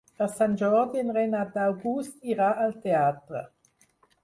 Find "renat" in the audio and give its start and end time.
1.17-1.59